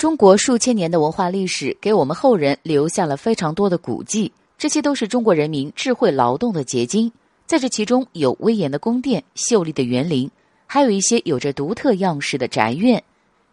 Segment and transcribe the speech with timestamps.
[0.00, 7.12] 中国数千年的文化历史给我们后人留下了非常多的古迹，这些都是中国人民智慧劳动的结晶。
[7.46, 10.30] 在这其中，有威严的宫殿、秀丽的园林，
[10.66, 13.04] 还有一些有着独特样式的宅院。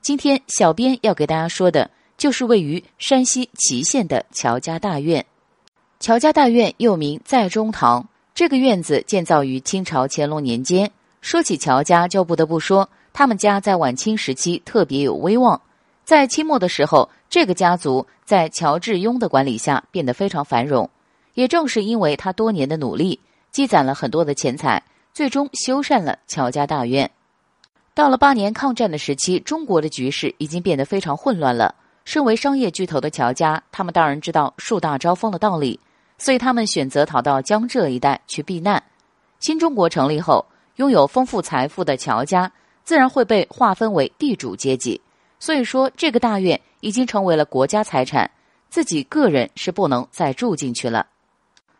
[0.01, 5.25] 今天，小编要给大家说的，就是位于山西祁县的乔家大院。
[5.99, 10.89] 乔家大院又名在中堂，这个院子建造于清朝乾隆年间。
[11.19, 15.59] 说起乔家，就不得不说他们家在晚清时期特别有威望。
[16.07, 20.89] 在清末的时候，这个家族在乔致庸的管理下变得非常繁荣。
[21.33, 23.19] 也正是因为他多年的努力，
[23.51, 24.81] 积攒了很多的钱财，
[25.13, 27.11] 最终修缮了乔家大院。
[27.93, 31.75] 到了八年抗战的时期，中国的局势已经变得非常混乱了。
[32.05, 35.77] 身为商业巨头的乔家，他们当然知道树大招风的道理，
[36.17, 38.81] 所以他们选择逃到江浙一带去避难。
[39.41, 40.45] 新中国成立后，
[40.77, 42.49] 拥有丰富财富的乔家
[42.85, 45.01] 自然会被划分为地主阶级。
[45.39, 48.29] 所以说，这个大院已经成为了国家财产，
[48.69, 51.05] 自己个人是不能再住进去了。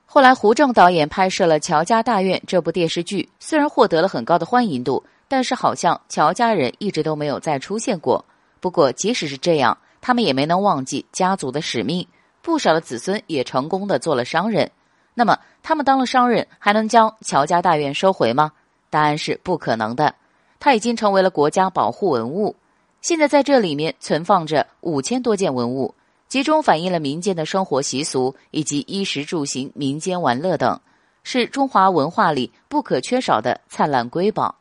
[0.05, 8.23] 后来，胡正导演拍摄了《乔家大院》这部电视剧，虽然获得了很高的欢迎度，但是好像乔家人一直都没有再出现过。
[8.59, 12.08] 不过，即使是这样，他们也没能忘记家族的使命，
[12.42, 14.71] 不少的子孙也成功的做了商人。
[15.14, 18.52] 那么，他们当了商人，还能将乔家大院收回吗？
[18.89, 20.16] 答案是不可能的，
[20.59, 22.55] 它已经成为了国家保护文物。
[23.02, 25.95] 现在在这里面存放着五千多件文物，
[26.28, 30.78] 集中反映了民间的生活习俗以及衣食住行、民间玩乐等，
[31.23, 34.56] 是中华文化里不可缺少的灿烂瑰宝。